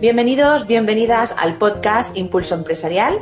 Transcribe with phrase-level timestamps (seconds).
[0.00, 3.18] Bienvenidos, bienvenidas al podcast Impulso Empresarial.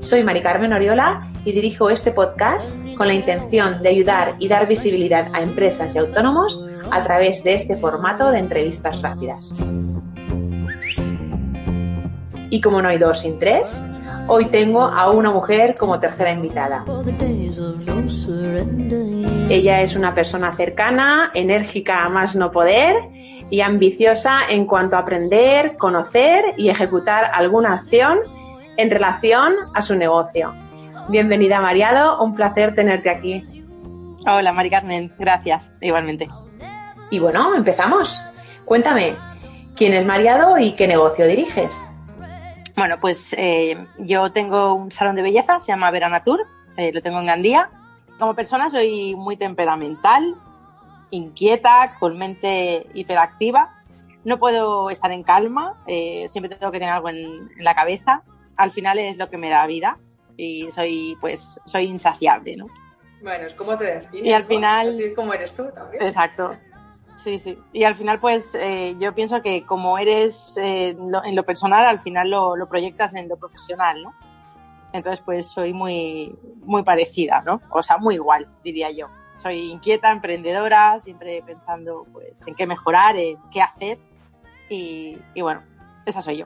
[0.00, 4.68] Soy Mari Carmen Oriola y dirijo este podcast con la intención de ayudar y dar
[4.68, 9.69] visibilidad a empresas y autónomos a través de este formato de entrevistas rápidas.
[12.50, 13.82] Y como no hay dos sin tres,
[14.26, 16.84] hoy tengo a una mujer como tercera invitada.
[19.48, 22.96] Ella es una persona cercana, enérgica a más no poder
[23.50, 28.18] y ambiciosa en cuanto a aprender, conocer y ejecutar alguna acción
[28.76, 30.52] en relación a su negocio.
[31.08, 33.64] Bienvenida, Mariado, un placer tenerte aquí.
[34.26, 36.28] Hola, Mari Carmen, gracias, igualmente.
[37.10, 38.20] Y bueno, empezamos.
[38.64, 39.14] Cuéntame,
[39.76, 41.82] ¿quién es Mariado y qué negocio diriges?
[42.80, 46.46] Bueno, pues eh, yo tengo un salón de belleza, se llama Veranatur,
[46.78, 47.68] eh, lo tengo en Gandía.
[48.18, 50.34] Como persona soy muy temperamental,
[51.10, 53.76] inquieta, con mente hiperactiva.
[54.24, 58.22] No puedo estar en calma, eh, siempre tengo que tener algo en, la cabeza.
[58.56, 59.98] Al final es lo que me da vida
[60.38, 62.66] y soy, pues, soy insaciable, ¿no?
[63.20, 64.24] Bueno, es como te defines.
[64.24, 64.88] Y al final.
[64.88, 66.02] Así es como eres tú también.
[66.02, 66.56] Exacto.
[67.22, 67.58] Sí, sí.
[67.72, 71.98] Y al final, pues, eh, yo pienso que como eres eh, en lo personal, al
[71.98, 74.14] final lo, lo, proyectas en lo profesional, ¿no?
[74.92, 77.60] Entonces, pues, soy muy, muy parecida, ¿no?
[77.70, 79.08] O sea, muy igual, diría yo
[79.40, 83.98] soy inquieta, emprendedora, siempre pensando pues en qué mejorar, en qué hacer
[84.68, 85.62] y, bueno,
[86.06, 86.44] esa soy yo.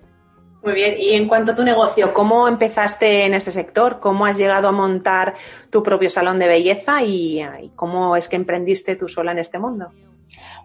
[0.63, 4.01] Muy bien, y en cuanto a tu negocio, ¿cómo empezaste en este sector?
[4.01, 5.35] ¿Cómo has llegado a montar
[5.69, 7.45] tu propio salón de belleza y,
[7.77, 9.93] cómo es que emprendiste tú sola en este mundo?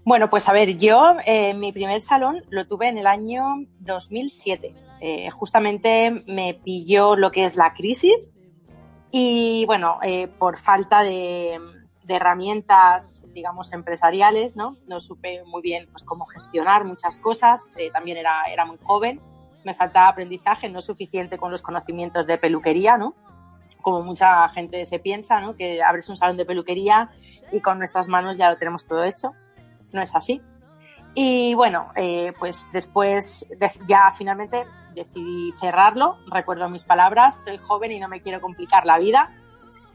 [0.03, 4.73] Bueno, pues a ver, yo eh, mi primer salón lo tuve en el año 2007.
[5.01, 8.31] Eh, justamente me pilló lo que es la crisis
[9.11, 11.57] y bueno, eh, por falta de,
[12.09, 14.77] de herramientas, digamos, empresariales, ¿no?
[14.87, 19.21] No supe muy bien pues, cómo gestionar muchas cosas, eh, también era, era muy joven,
[19.63, 23.13] me faltaba aprendizaje, no suficiente con los conocimientos de peluquería, ¿no?
[23.81, 25.55] Como mucha gente se piensa, ¿no?
[25.55, 27.11] Que abres un salón de peluquería
[27.51, 29.33] y con nuestras manos ya lo tenemos todo hecho.
[29.91, 30.41] No es así.
[31.15, 33.45] Y bueno, eh, pues después
[33.87, 36.17] ya finalmente decidí cerrarlo.
[36.27, 39.27] Recuerdo mis palabras, soy joven y no me quiero complicar la vida.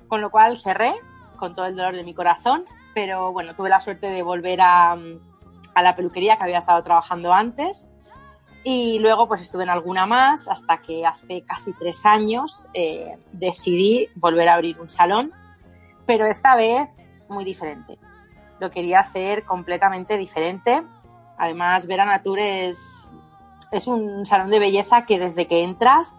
[0.08, 0.94] Con lo cual cerré
[1.36, 4.96] con todo el dolor de mi corazón, pero bueno, tuve la suerte de volver a,
[5.76, 7.88] la peluquería que había estado trabajando antes
[8.62, 14.08] y luego pues estuve en alguna más hasta que hace casi tres años eh, decidí
[14.14, 15.32] volver a abrir un salón,
[16.06, 16.88] pero esta vez
[17.28, 17.98] muy diferente.
[18.60, 20.82] Lo quería hacer completamente diferente.
[21.36, 23.12] Además, Vera Nature es,
[23.72, 26.16] es un salón de belleza que desde que entras,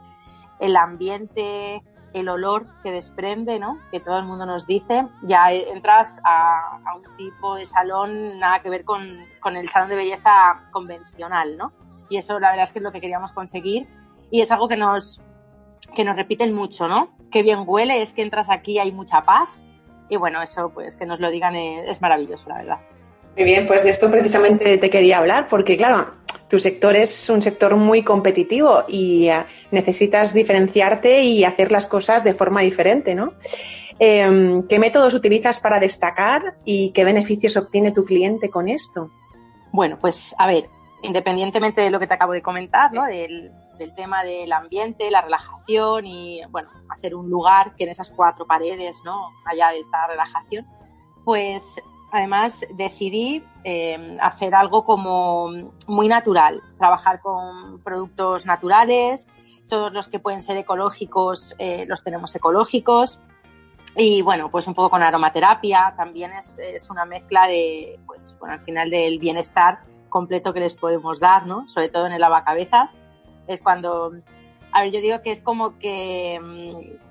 [0.59, 1.81] el ambiente,
[2.15, 3.77] el olor que desprende, ¿no?
[3.91, 5.05] Que todo el mundo nos dice.
[5.23, 10.31] Ya entras a, un tipo de salón nada que ver con, el salón de belleza
[10.71, 11.73] convencional, ¿no?
[12.09, 13.85] Y eso la verdad es que es lo que queríamos conseguir
[14.31, 15.21] y es algo que nos,
[15.93, 17.09] que nos repiten mucho, ¿no?
[17.31, 19.49] Qué bien huele, es que entras aquí hay mucha paz
[20.09, 22.77] y bueno, eso pues que nos lo digan es maravilloso, la verdad.
[23.35, 26.11] Muy bien, pues de esto precisamente te quería hablar, porque claro,
[26.47, 32.23] tu sector es un sector muy competitivo y eh, necesitas diferenciarte y hacer las cosas
[32.23, 33.33] de forma diferente, ¿no?
[33.99, 39.09] Em, ¿Qué métodos utilizas para destacar y qué beneficios obtiene tu cliente con esto?
[39.71, 40.65] Bueno, pues a ver,
[41.01, 43.05] independientemente de lo que te acabo de comentar, ¿no?
[43.05, 48.09] Del, del tema del ambiente, la relajación y, bueno, hacer un lugar que en esas
[48.09, 49.31] cuatro paredes, ¿no?
[49.45, 50.65] Haya esa relajación,
[51.23, 51.81] pues
[52.11, 55.49] además decidí eh, hacer algo como
[55.87, 59.27] muy natural, trabajar con productos naturales,
[59.67, 63.19] todos los que pueden ser ecológicos eh, los tenemos ecológicos
[63.97, 68.61] y bueno, pues un poco con aromaterapia, también es, una mezcla de, pues bueno, al
[68.61, 71.67] final del bienestar completo que les podemos dar, ¿no?
[71.69, 72.97] Sobre todo en el lavacabezas,
[73.47, 74.11] es cuando,
[74.71, 77.05] a ver, yo digo que es como que mm,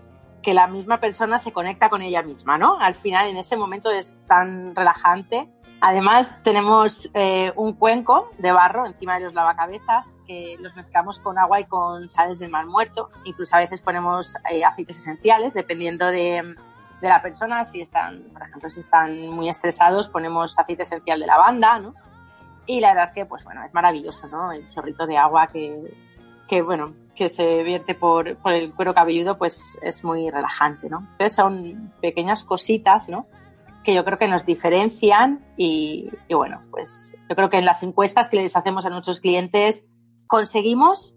[0.45, 2.79] que la misma persona se conecta con ella misma, ¿no?
[2.79, 5.49] Al final, en ese momento es tan relajante.
[5.81, 11.39] Además, tenemos eh, un cuenco de barro encima de los lavacabezas que los mezclamos con
[11.39, 13.11] agua y con sales del mar muerto.
[13.25, 16.55] Incluso a veces ponemos eh, aceites esenciales, dependiendo de,
[17.01, 17.65] de, la persona.
[17.65, 21.95] Si están, por ejemplo, si están muy estresados, ponemos aceite esencial de lavanda, ¿no?
[22.67, 24.53] Y la verdad es que, pues bueno, es maravilloso, ¿no?
[24.53, 25.93] El chorrito de agua que,
[26.49, 30.99] que bueno, que se vierte por, por, el cuero cabelludo, pues es muy relajante, ¿no?
[31.13, 33.27] Entonces son pequeñas cositas, ¿no?
[33.83, 37.83] Que yo creo que nos diferencian y, y, bueno, pues yo creo que en las
[37.83, 39.85] encuestas que les hacemos a nuestros clientes
[40.27, 41.15] conseguimos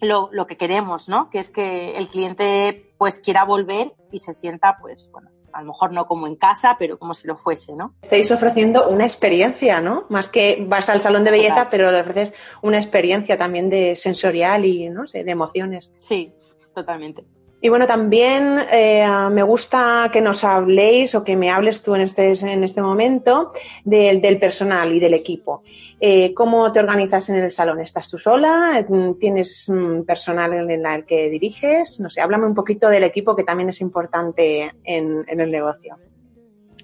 [0.00, 1.30] lo, lo, que queremos, ¿no?
[1.30, 5.68] Que es que el cliente pues quiera volver y se sienta pues, bueno, a lo
[5.68, 7.94] mejor no como en casa, pero como si lo fuese, ¿no?
[8.02, 10.06] Estáis ofreciendo una experiencia, ¿no?
[10.08, 14.64] Más que vas al salón de belleza, pero le ofreces una experiencia también de sensorial
[14.64, 15.92] y, no sé, de emociones.
[16.00, 16.32] Sí,
[16.74, 17.24] totalmente.
[17.62, 22.00] Y bueno, también eh, me gusta que nos habléis o que me hables tú en
[22.00, 23.52] este, en este momento
[23.84, 25.62] del, del personal y del equipo.
[26.00, 27.80] Eh, ¿Cómo te organizas en el salón?
[27.80, 28.86] ¿Estás tú sola?
[29.18, 32.00] ¿Tienes mm, personal en el que diriges?
[32.00, 35.98] No sé, háblame un poquito del equipo que también es importante en, en el negocio.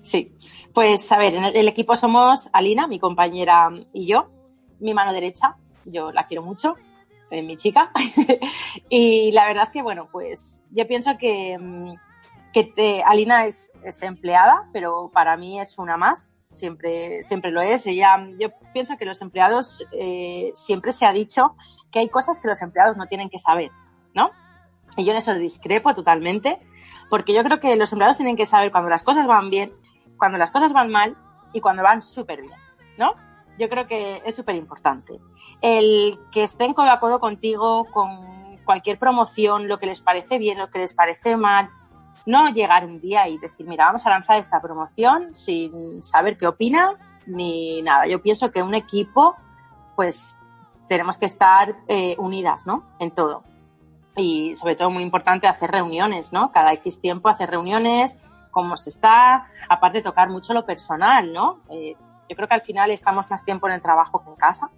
[0.02, 0.34] Sí,
[0.74, 4.28] pues a ver, en el, el equipo somos Alina, mi compañera y yo,
[4.80, 5.56] mi mano derecha,
[5.86, 6.74] yo la quiero mucho,
[7.30, 7.90] eh, mi chica.
[8.88, 11.94] y la verdad es que, bueno, pues yo pienso que, mm,
[12.52, 16.32] que te, Alina es, es, empleada, pero para mí es una más.
[16.48, 17.86] Siempre, siempre lo es.
[17.86, 21.56] Ella, yo pienso que los empleados eh, siempre se ha dicho
[21.90, 23.70] que hay cosas que los empleados no tienen que saber,
[24.14, 24.30] ¿no?
[24.96, 26.60] Y yo en eso discrepo totalmente,
[27.10, 29.72] porque yo creo que los empleados tienen que saber cuando las cosas van bien,
[30.16, 31.16] cuando las cosas van mal
[31.52, 32.58] y cuando van súper bien,
[32.96, 33.10] ¿no?
[33.58, 35.20] Yo creo que es súper importante
[35.60, 40.58] el que estén codo a codo contigo con cualquier promoción, lo que les parece bien,
[40.58, 41.70] lo que les parece mal,
[42.26, 46.48] no llegar un día y decir, mira, vamos a lanzar esta promoción sin saber qué
[46.48, 48.06] opinas ni nada.
[48.06, 49.34] Yo pienso que un equipo,
[49.94, 50.36] pues
[50.88, 52.84] tenemos que estar eh, unidas, ¿no?
[52.98, 53.42] En todo.
[54.16, 56.50] Y sobre todo muy importante hacer reuniones, ¿no?
[56.50, 58.16] Cada X tiempo hacer reuniones,
[58.50, 61.60] cómo se está, aparte tocar mucho lo personal, ¿no?
[61.70, 61.94] Eh,
[62.28, 64.70] yo creo que al final estamos más tiempo en el trabajo que en casa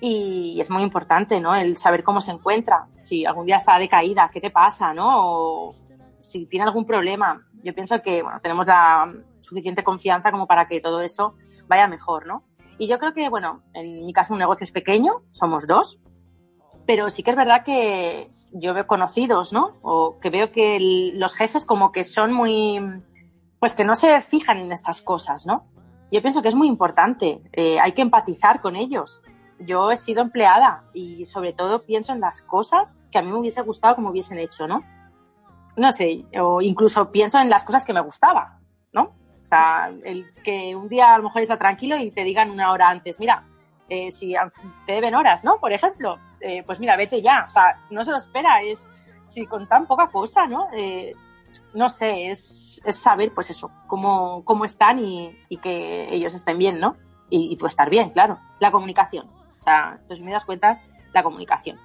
[0.00, 1.54] y es muy importante, ¿no?
[1.54, 5.08] El saber cómo se encuentra, si algún día está decaída, qué te pasa, ¿no?
[5.14, 5.76] O
[6.20, 7.46] si tiene algún problema.
[7.62, 11.34] Yo pienso que, bueno, tenemos la suficiente confianza como para que todo eso
[11.68, 12.44] vaya mejor, ¿no?
[12.78, 16.00] Y yo creo que, bueno, en mi caso un negocio es pequeño, somos dos,
[16.86, 19.74] pero sí que es verdad que yo veo conocidos, ¿no?
[19.82, 22.80] O que veo que el, los jefes como que son muy,
[23.58, 25.66] pues que no se fijan en estas cosas, ¿no?
[26.10, 29.22] Yo pienso que es muy importante, eh, hay que empatizar con ellos
[29.58, 33.38] yo he sido empleada y sobre todo pienso en las cosas que a mí me
[33.38, 34.82] hubiese gustado como hubiesen hecho, ¿no?
[35.76, 38.56] No sé, o incluso pienso en las cosas que me gustaba,
[38.92, 39.14] ¿no?
[39.42, 42.72] O sea, el que un día a lo mejor está tranquilo y te digan una
[42.72, 43.44] hora antes, mira,
[43.88, 44.34] eh, si
[44.86, 45.58] te deben horas, ¿no?
[45.58, 47.44] Por ejemplo, eh, pues mira, vete ya.
[47.46, 48.88] O sea, no se lo espera, es
[49.24, 50.68] si con tan poca cosa, ¿no?
[50.72, 51.14] Eh,
[51.74, 56.80] no sé, es, es, saber, pues eso, cómo, cómo están y, que ellos estén bien,
[56.80, 56.96] ¿no?
[57.30, 58.38] Y, y estar bien, claro.
[58.60, 59.28] La comunicación.
[59.64, 60.78] O sea, resumidas cuentas,
[61.14, 61.78] la comunicación.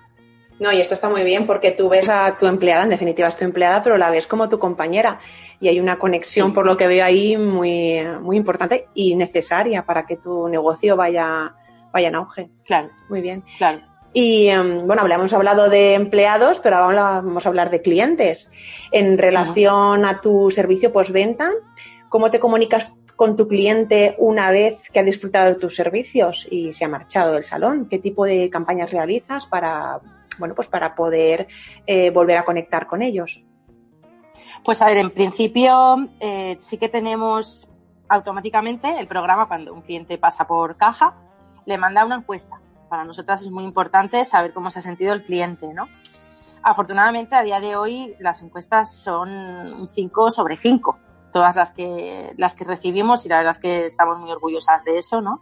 [0.59, 3.37] No, y esto está muy bien porque tú ves a tu empleada, en definitiva es
[3.37, 5.19] tu empleada, pero la ves como tu compañera.
[5.61, 6.53] Y hay una conexión, sí.
[6.53, 11.55] por lo que veo ahí, muy, muy importante y necesaria para que tu negocio vaya,
[11.93, 12.49] vaya en auge.
[12.65, 12.89] Claro.
[13.07, 13.45] Muy bien.
[13.57, 13.79] Claro.
[14.11, 14.49] Y
[14.83, 18.51] bueno, hemos hablado de empleados, pero ahora vamos a hablar de clientes.
[18.91, 20.09] En relación uh -huh.
[20.09, 21.51] a tu servicio postventa,
[22.09, 26.71] ¿cómo te comunicas con tu cliente una vez que ha disfrutado de tus servicios y
[26.71, 27.89] se ha marchado del salón?
[27.89, 29.99] ¿Qué tipo de campañas realizas para,
[30.37, 31.49] bueno, pues para poder
[31.85, 33.43] eh, volver a conectar con ellos?
[34.63, 37.67] Pues a ver, en principio eh, sí que tenemos
[38.07, 41.13] automáticamente el programa cuando un cliente pasa por caja,
[41.65, 42.61] le manda una encuesta.
[42.87, 45.89] Para nosotras es muy importante saber cómo se ha sentido el cliente, ¿no?
[46.63, 52.33] Afortunadamente, a día de hoy, las encuestas son un 5 sobre 5 todas las que,
[52.37, 55.41] las que recibimos y la verdad es que estamos muy orgullosas de eso, ¿no?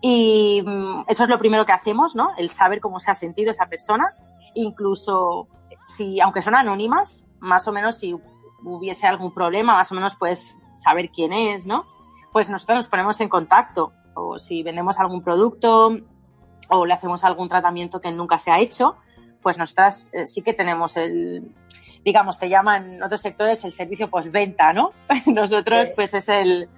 [0.00, 2.30] Y mm, eso es lo primero que hacemos, ¿no?
[2.36, 4.14] El saber cómo se ha sentido esa persona,
[4.54, 5.48] incluso
[5.86, 8.16] si, aunque son anónimas, más o menos si
[8.62, 11.84] hubiese algún problema, más o menos pues saber quién es, ¿no?
[12.32, 15.96] Pues nosotros nos ponemos en contacto o si vendemos algún producto
[16.68, 18.96] o le hacemos algún tratamiento que nunca se ha hecho,
[19.42, 21.54] pues nosotras eh, sí que tenemos el,
[22.04, 24.92] digamos, se llama en otros sectores el servicio postventa, ¿no?
[25.26, 25.92] Nosotros, sí.
[25.96, 26.68] pues es el,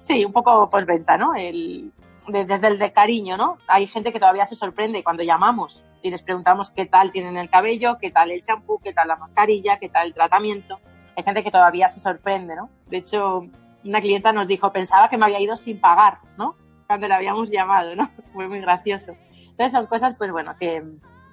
[0.00, 1.34] sí, un poco postventa, ¿no?
[1.34, 1.92] El,
[2.28, 3.58] de, desde el de cariño, ¿no?
[3.66, 7.50] Hay gente que todavía se sorprende cuando llamamos y les preguntamos qué tal tienen el
[7.50, 10.80] cabello, qué tal el champú, qué tal la mascarilla, qué tal el tratamiento.
[11.16, 12.70] Hay gente que todavía se sorprende, ¿no?
[12.86, 13.40] De hecho,
[13.84, 16.56] una clienta nos dijo, pensaba que me había ido sin pagar, ¿no?
[16.86, 18.10] Cuando le habíamos llamado, ¿no?
[18.32, 19.14] Fue muy gracioso.
[19.50, 20.82] Entonces son cosas, pues bueno, que,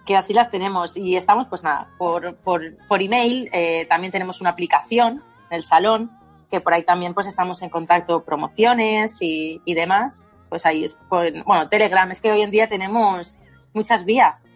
[0.05, 0.97] que así las tenemos.
[0.97, 6.11] Y estamos pues nada, por, por, por email, eh, también tenemos una aplicación, el salón,
[6.49, 10.95] que por ahí también pues estamos en contacto, promociones y, y demás, pues ahí es,
[11.09, 13.37] por, bueno, Telegram, es que hoy en día tenemos
[13.73, 14.47] muchas vías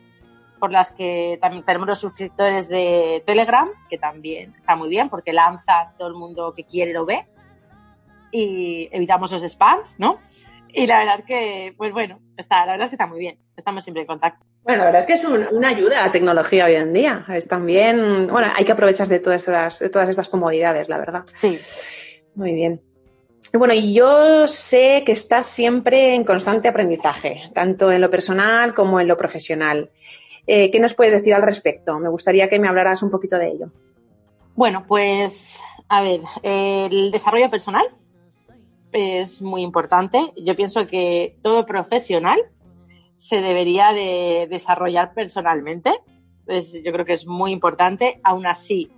[0.64, 5.34] por las que también tenemos los suscriptores de Telegram, que también está muy bien porque
[5.34, 7.28] lanzas todo el mundo que quiere lo ve.
[8.32, 10.20] Y evitamos los spams, ¿no?
[10.74, 13.38] Y la verdad es que, pues bueno, está, la verdad es que está muy bien.
[13.56, 14.44] Estamos siempre en contacto.
[14.64, 17.26] Bueno, la verdad es que es una ayuda a la tecnología hoy en día.
[17.30, 21.24] Es también, bueno, hay que aprovechar de todas estas, de todas estas comodidades, la verdad.
[21.36, 21.60] Sí.
[22.36, 22.82] Muy bien.
[23.54, 29.00] Bueno, y yo sé que estás siempre en constante aprendizaje, tanto en lo personal como
[29.00, 29.92] en lo profesional.
[30.48, 32.00] Eh, ¿Qué nos puedes decir al respecto?
[32.00, 33.68] Me gustaría que me hablaras un poquito de ello.
[34.56, 37.86] Bueno, pues a ver, el desarrollo personal
[38.94, 40.34] es muy importante.
[40.38, 42.40] Yo pienso que todo profesional
[43.16, 45.92] se debería de desarrollar personalmente.
[46.48, 48.20] yo creo que es muy importante.
[48.24, 48.92] Aún así,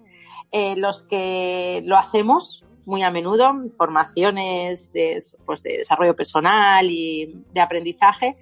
[0.52, 7.44] eh, los que lo hacemos muy a menudo, formaciones de, pues, de desarrollo personal y
[7.52, 8.36] de aprendizaje,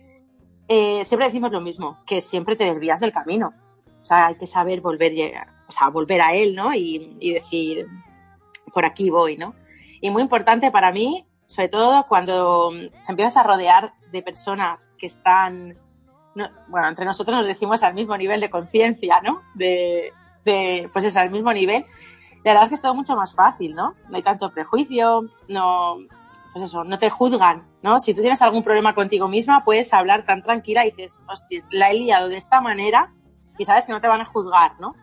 [0.68, 3.54] eh, siempre decimos lo mismo, que siempre te desvías del camino.
[4.02, 5.14] O sea, hay que saber volver,
[5.68, 6.74] o sea, volver a él, ¿no?
[6.74, 7.88] Y, y decir,
[8.74, 9.56] por aquí voy, ¿no?
[10.02, 15.08] Y muy importante para mí sobre todo cuando te empiezas a rodear de personas que
[15.08, 15.78] están,
[16.68, 19.42] bueno, entre nosotros nos decimos al mismo nivel de conciencia, ¿no?
[19.54, 20.12] De,
[20.46, 21.86] de, pues es al mismo nivel.
[22.44, 23.96] La verdad es que es todo mucho más fácil, ¿no?
[24.10, 25.96] No hay tanto prejuicio, no,
[26.54, 28.00] pues eso, no te juzgan, ¿no?
[28.00, 31.90] Si tú tienes algún problema contigo misma, puedes hablar tan tranquila y dices, hostia, la
[31.90, 33.14] he liado de esta manera
[33.58, 34.96] y sabes que no te van a juzgar, ¿no?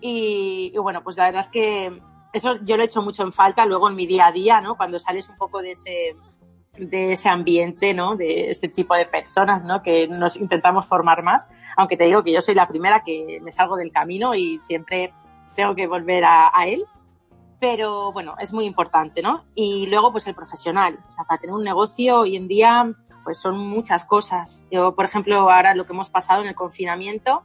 [0.00, 2.00] Y, y bueno, pues la verdad es que
[2.32, 4.76] eso yo lo he hecho mucho en falta luego en mi día a día, ¿no?
[4.76, 6.16] Cuando sales un poco de ese,
[6.76, 8.16] de ese ambiente, ¿no?
[8.16, 9.82] De este tipo de personas, ¿no?
[9.82, 11.48] Que nos intentamos formar más.
[11.76, 15.12] Aunque te digo que yo soy la primera que me salgo del camino y siempre
[15.56, 16.84] tengo que volver a, él.
[17.58, 19.44] Pero bueno, es muy importante, ¿no?
[19.54, 20.98] Y luego, pues el profesional.
[21.08, 22.90] O sea, para tener un negocio hoy en día,
[23.24, 24.66] pues son muchas cosas.
[24.70, 27.42] Yo, por ejemplo, ahora lo que hemos pasado en el confinamiento,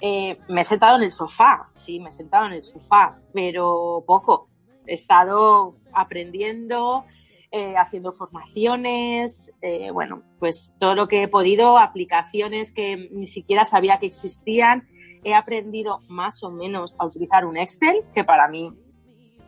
[0.00, 4.02] eh, me he sentado en el sofá, sí, me he sentado en el sofá, pero
[4.06, 4.48] poco.
[4.86, 7.04] He estado aprendiendo,
[7.50, 13.64] eh, haciendo formaciones, eh, bueno, pues todo lo que he podido, aplicaciones que ni siquiera
[13.64, 14.88] sabía que existían.
[15.22, 18.72] He aprendido más o menos a utilizar un Excel, que para mí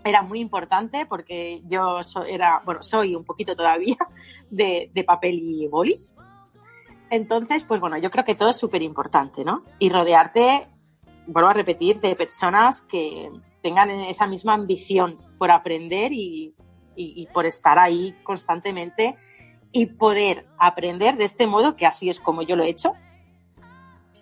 [0.04, 3.96] era muy importante porque yo era, bueno, soy un poquito todavía
[4.50, 6.04] de, de papel y boli.
[7.12, 9.64] Entonces, pues bueno, yo creo que todo es súper importante, ¿no?
[9.78, 10.66] Y rodearte,
[11.26, 13.28] vuelvo a repetir, de personas que
[13.60, 16.54] tengan esa misma ambición por aprender y,
[17.34, 19.14] por estar ahí constantemente
[19.72, 22.94] y poder aprender de este modo, que así es como yo lo he hecho,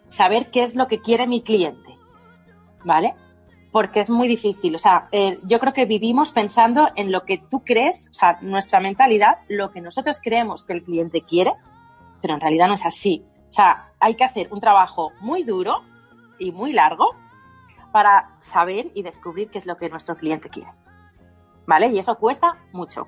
[0.09, 1.97] saber qué es lo que quiere mi cliente,
[2.85, 3.15] ¿vale?
[3.71, 4.75] Porque es muy difícil.
[4.75, 8.41] O sea, eh, yo creo que vivimos pensando en lo que tú crees, o sea,
[8.43, 11.53] nuestra mentalidad, lo que nosotros creemos que el cliente quiere,
[12.21, 13.25] pero en realidad no es así.
[13.49, 15.83] O sea, hay que hacer un trabajo muy duro
[16.39, 17.07] y muy largo
[17.93, 20.71] para saber y descubrir qué es lo que nuestro cliente quiere.
[21.67, 21.89] ¿Vale?
[21.89, 23.07] Y eso cuesta mucho.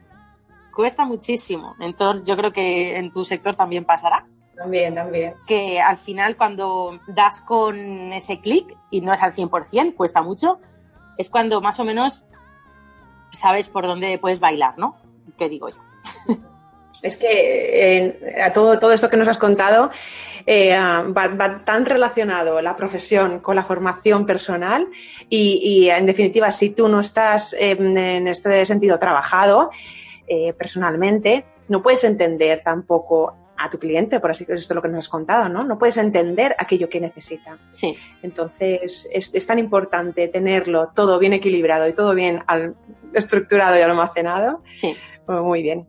[0.75, 1.75] Cuesta muchísimo.
[1.81, 4.27] Entonces, yo creo que en tu sector también pasará.
[4.57, 5.35] También, también.
[5.47, 7.77] Que al final cuando das con
[8.13, 10.59] ese clic, y no es al 100%, cuesta mucho,
[11.17, 12.25] es cuando más o menos
[13.33, 14.97] sabes por dónde puedes bailar, ¿no?
[15.37, 15.79] ¿Qué digo yo?
[17.03, 19.91] Es que a todo, todo esto que nos has contado
[20.47, 24.89] eh, va, tan relacionado la profesión con la formación personal
[25.29, 27.97] y, en definitiva, si tú no estás en
[28.29, 29.71] este sentido trabajado
[30.27, 34.83] eh, personalmente, no puedes entender tampoco a tu cliente, por así que esto es lo
[34.83, 35.63] que nos has contado, ¿no?
[35.63, 37.59] No puedes entender aquello que necesita.
[37.71, 37.97] Sí.
[38.23, 42.43] Entonces, es, es tan importante tenerlo todo bien equilibrado y todo bien
[43.15, 44.63] estructurado y almacenado.
[44.73, 44.97] Sí.
[45.29, 45.87] Muy bien.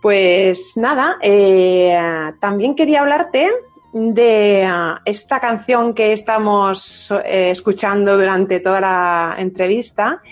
[0.00, 1.98] Pues nada, eh,
[2.40, 3.50] también quería hablarte
[3.92, 10.22] de ah, esta canción que estamos eh, escuchando durante toda la entrevista,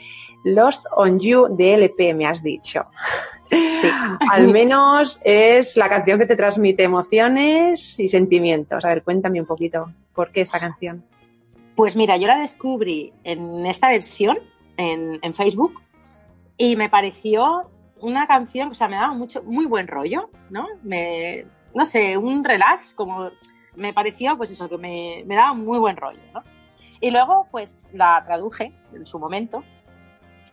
[0.45, 2.87] Lost on You de LP, me has dicho.
[4.31, 8.85] Al menos es la canción que te transmite emociones y sentimientos.
[8.85, 11.05] A ver, cuéntame un poquito, ¿por qué esta canción?
[11.75, 14.39] Pues mira, yo la descubrí en esta versión
[14.77, 15.83] en, en Facebook
[16.57, 17.71] y me pareció
[18.01, 20.67] una canción, o sea, me daba mucho, muy buen rollo, ¿no?
[20.83, 23.31] Me, no sé, un relax, como
[23.77, 26.43] me pareció, pues eso, que me, me daba muy buen rollo, ¿no?
[27.01, 29.65] Y luego, pues la traduje en su momento.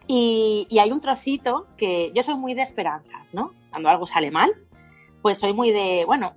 [0.08, 3.54] Y, y, hay un trocito que yo soy muy de esperanzas, ¿no?
[3.72, 4.54] Cuando algo sale mal,
[5.22, 6.34] pues soy muy de, bueno,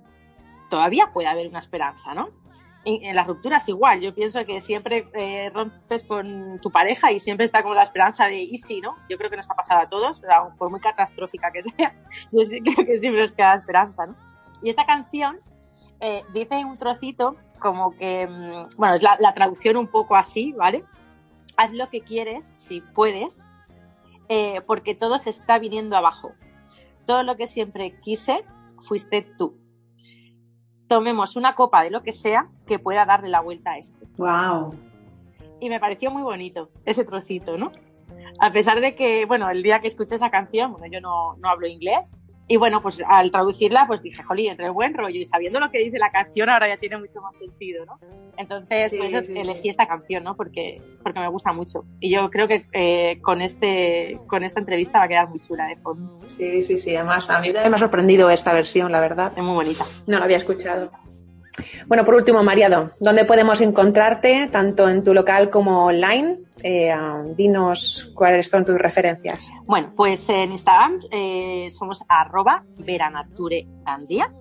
[0.69, 2.29] todavía puede haber una esperanza, ¿no?
[2.83, 7.45] En, las rupturas igual, yo pienso que siempre eh, rompes con tu pareja y siempre
[7.45, 8.95] está como la esperanza de y sí, ¿no?
[9.09, 10.21] Yo creo que nos ha pasado a todos,
[10.57, 11.93] por muy catastrófica que sea,
[12.31, 14.15] yo sí creo que siempre nos queda esperanza, ¿no?
[14.63, 15.39] Y esta canción
[15.99, 20.83] eh, dice un trocito como que, mm, bueno, es la, traducción un poco así, ¿vale?
[21.57, 23.45] Haz lo que quieres, si puedes,
[24.27, 26.31] eh, porque todo se está viniendo abajo.
[27.05, 28.43] Todo lo que siempre quise
[28.79, 29.60] fuiste tú.
[30.91, 34.05] Tomemos una copa de lo que sea que pueda darle la vuelta a esto.
[34.17, 34.75] ¡Wow!
[35.61, 37.71] Y me pareció muy bonito ese trocito, ¿no?
[38.41, 41.47] A pesar de que, bueno, el día que escuché esa canción, bueno, yo no, no
[41.47, 42.13] hablo inglés,
[42.51, 45.71] y bueno, pues al traducirla, pues dije, jolí, entre el buen rollo y sabiendo lo
[45.71, 47.97] que dice la canción, ahora ya tiene mucho más sentido, ¿no?
[48.35, 50.35] Entonces, pues elegí esta canción, ¿no?
[50.35, 51.85] Porque, porque me gusta mucho.
[52.01, 55.65] Y yo creo que eh, con, este, con esta entrevista va a quedar muy chula
[55.67, 56.17] de fondo.
[56.27, 56.93] Sí, sí, sí.
[56.93, 59.31] Además, a mí me ha sorprendido esta versión, la verdad.
[59.33, 59.85] Es muy bonita.
[60.05, 60.91] No la había escuchado.
[61.87, 66.39] Bueno, por último, Mariado, ¿dónde podemos encontrarte, tanto en tu local como online?
[66.63, 66.93] Eh,
[67.35, 69.49] dinos cuáles son tus referencias.
[69.65, 74.31] Bueno, pues en Instagram eh, somos arroba veranaturegandía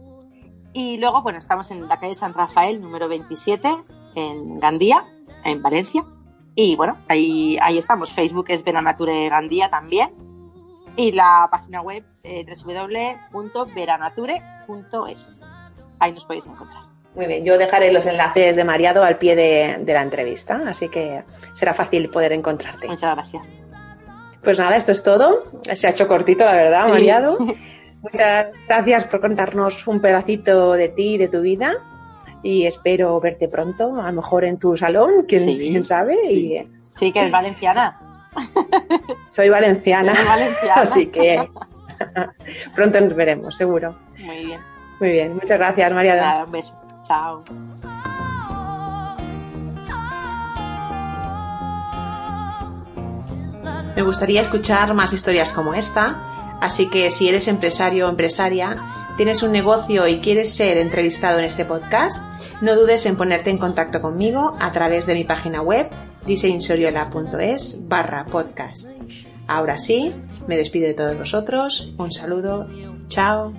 [0.73, 3.69] y luego, bueno, estamos en la calle San Rafael, número 27,
[4.15, 5.03] en Gandía,
[5.45, 6.05] en Valencia.
[6.55, 8.13] Y bueno, ahí, estamos.
[8.13, 10.11] Facebook es Veranature Gandía también.
[10.97, 12.45] Y la página web eh,
[13.33, 15.41] www.veranature.es.
[15.99, 16.85] Ahí nos podéis encontrar.
[17.15, 21.23] Muy bien, yo dejaré los enlaces de Mariado al pie de, la entrevista, así que
[21.55, 22.87] será fácil poder encontrarte.
[22.87, 23.43] Muchas gracias.
[24.43, 25.45] Pues nada, esto es todo.
[25.75, 27.39] Se ha hecho cortito, la verdad, Mariado.
[28.03, 31.75] Muchas gracias por contarnos un pedacito de ti y de tu vida.
[32.43, 36.17] Y espero verte pronto, a lo mejor en tu salón, quién, sabe.
[36.25, 36.57] Sí.
[36.57, 38.01] Y, sí, que es valenciana.
[39.29, 40.15] Soy valenciana.
[40.15, 40.75] Soy valenciana.
[40.83, 41.49] Así que
[42.75, 43.95] pronto nos veremos, seguro.
[44.19, 44.61] Muy bien.
[45.01, 46.47] Muy bien, muchas gracias, Mariado.
[46.47, 46.81] un beso.
[47.11, 47.43] Chao.
[53.97, 58.77] Me gustaría escuchar más historias como esta, así que si eres empresario o empresaria,
[59.17, 62.25] tienes un negocio y quieres ser entrevistado en este podcast,
[62.61, 65.89] no dudes en ponerte en contacto conmigo a través de mi página web
[66.27, 68.89] diseñsoriola.es barra podcast.
[69.49, 70.15] Ahora sí,
[70.47, 72.69] me despido de todos vosotros, un saludo,
[73.09, 73.53] chao.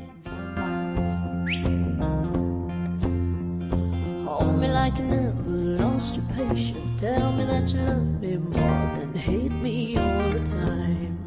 [4.81, 5.43] Like you never
[5.83, 6.95] lost your patience.
[6.95, 11.19] Tell me that you love me more than hate me all the time.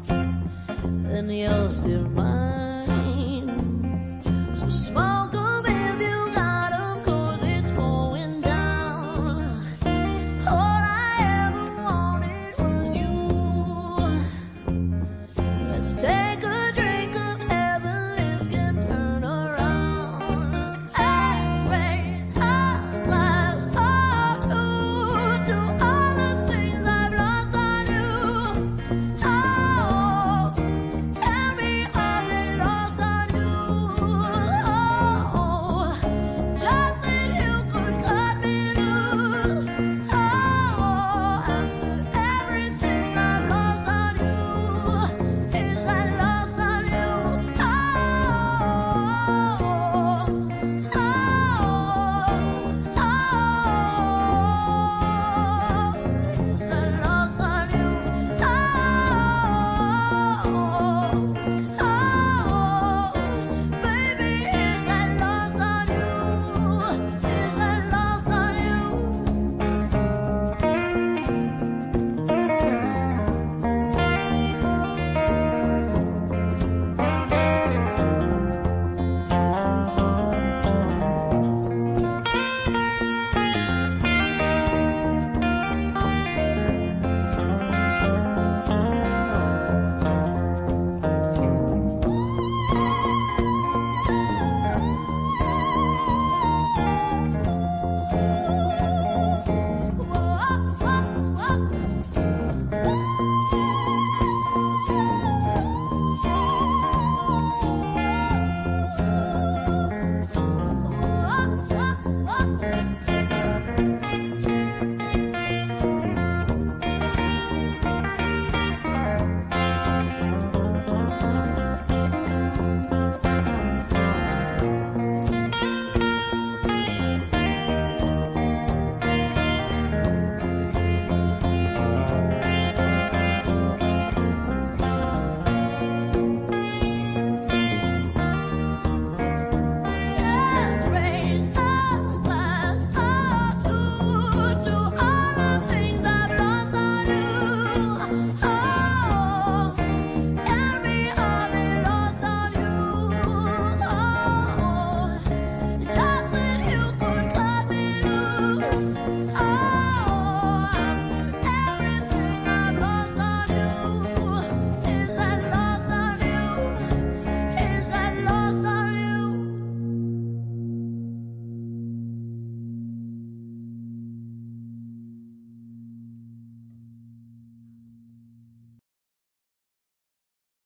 [1.09, 2.74] And you're still mine.